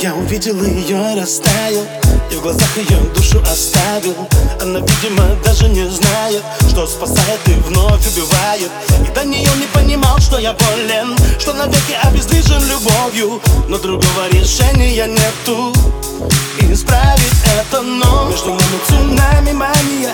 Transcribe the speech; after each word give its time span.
Я 0.00 0.14
увидел 0.14 0.62
ее 0.62 0.96
и 1.12 1.20
растаял 1.20 1.84
И 2.30 2.34
в 2.36 2.42
глазах 2.42 2.76
ее 2.76 2.98
душу 3.16 3.42
оставил. 3.42 4.28
Она, 4.60 4.78
видимо, 4.78 5.24
даже 5.44 5.68
не 5.68 5.88
знает 5.90 6.42
Что 6.70 6.86
спасает 6.86 7.40
и 7.46 7.52
вновь 7.66 8.06
убивает. 8.06 8.70
И 9.04 9.12
до 9.12 9.24
нее 9.24 9.50
не 9.58 9.66
понимал, 9.74 10.18
что 10.20 10.38
я 10.38 10.52
болен 10.52 11.16
Что 11.40 11.52
навеки 11.52 11.96
обездвижен 12.00 12.62
любовью. 12.68 13.40
Но 13.68 13.78
другого 13.78 14.28
решения 14.30 15.06
нету. 15.06 15.72
Исправить 16.60 17.42
это, 17.58 17.82
но 17.82 18.28
Между 18.30 18.50
нами 18.50 18.78
цунами 18.86 19.52
мания 19.52 20.12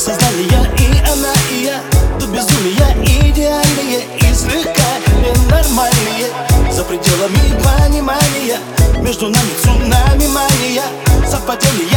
сознания 0.00 0.66
и 0.78 0.98
она, 1.12 1.32
и 1.50 1.64
я. 1.64 1.80
До 2.18 2.26
безумия 2.26 2.96
идеальные 3.04 4.06
И 4.18 4.34
слегка 4.34 4.90
ненормальные. 5.20 6.32
За 6.72 6.82
пределами 6.84 7.52
понимания 7.62 8.58
между 9.02 9.28
нами 9.28 9.50
цунами 9.62 10.26
мания. 10.28 10.84
Совпадения 11.28 11.89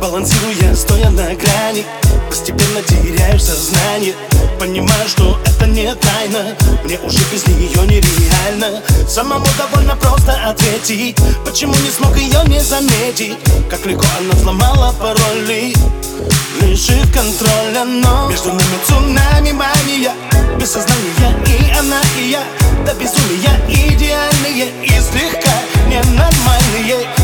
Балансируя, 0.00 0.74
стоя 0.74 1.10
на 1.10 1.34
грани 1.34 1.84
Постепенно 2.28 2.82
теряешь 2.82 3.42
сознание. 3.42 4.14
Понимаю, 4.58 5.08
что 5.08 5.38
это 5.44 5.66
не 5.66 5.94
тайна 5.94 6.56
Мне 6.84 6.98
уже 6.98 7.18
без 7.32 7.46
нее 7.46 7.86
нереально. 7.86 8.82
Самому 9.08 9.46
довольно 9.56 9.96
просто 9.96 10.32
ответить 10.48 11.16
Почему 11.44 11.74
не 11.74 11.90
смог 11.90 12.16
ее 12.16 12.40
не 12.46 12.60
заметить? 12.60 13.36
Как 13.70 13.84
легко 13.86 14.06
она 14.18 14.34
взломала 14.34 14.92
пароли 15.00 15.74
Лишив 16.60 17.12
контроля, 17.12 17.84
но 17.84 18.28
Между 18.28 18.48
нами 18.48 18.78
цунами 18.86 19.52
мания 19.52 20.12
Без 20.58 20.72
сознания 20.72 21.34
и 21.46 21.70
она, 21.78 22.00
и 22.18 22.30
я 22.30 22.42
До 22.84 22.94
безумия 22.94 23.58
идеальные 23.68 24.68
И 24.84 25.00
слегка 25.00 25.52
ненормальные 25.88 27.17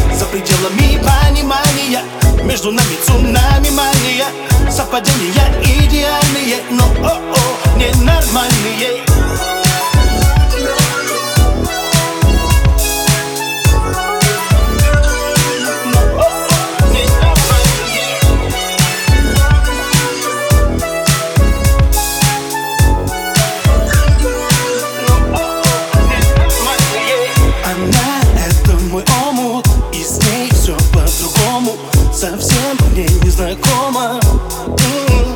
между 2.65 2.71
нами 2.71 2.97
цунами 3.05 3.71
мания 3.71 4.27
Совпадения 4.71 5.53
идеальные 5.63 6.63
Но 6.71 6.85
о-о, 7.07 7.77
ненормальные. 7.77 9.03
Она 27.65 28.23
это 28.47 28.73
мой 28.85 29.05
омут 29.29 29.67
И 29.93 30.03
с 30.03 30.19
ней 30.25 30.44
Совсем 32.25 32.79
мне 32.91 33.07
не 33.23 33.29
знакомо 33.29 34.19
М-м. 34.67 35.35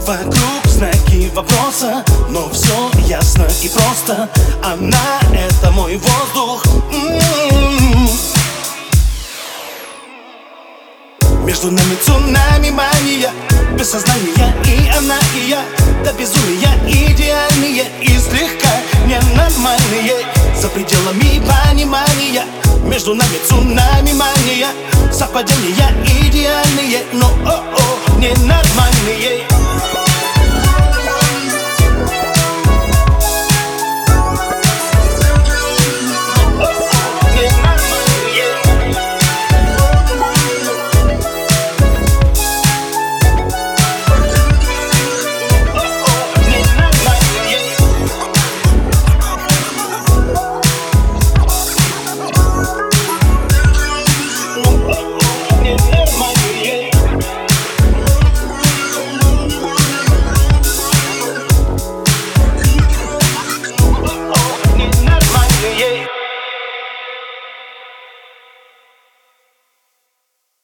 Вокруг 0.00 0.64
знаки 0.64 1.30
вопроса 1.34 2.02
Но 2.30 2.48
все 2.48 2.90
ясно 3.06 3.46
и 3.60 3.68
просто. 3.68 4.30
Она 4.64 5.20
это 5.34 5.70
мой 5.72 5.98
воздух. 5.98 6.64
М-м. 6.90 8.08
Между 11.44 11.70
нами 11.70 11.96
цунами 12.02 12.70
мания 12.70 13.30
Без 13.78 13.90
сознания 13.90 14.56
и 14.64 14.88
она, 14.96 15.18
и 15.36 15.50
я. 15.50 15.62
До 16.02 16.14
безумия 16.14 16.72
идеальные 16.88 17.90
И 18.00 18.18
слегка 18.18 18.70
ненормальные. 19.04 20.24
За 20.58 20.68
пределами 20.70 21.46
понимания 21.46 22.44
Между 22.86 23.14
нами 23.14 23.36
цунами 23.46 24.12
мания 24.14 24.68
I'm 25.22 25.32
not 25.32 25.44
idealnije, 26.04 27.06
no 27.12 27.30
oh 27.46 29.51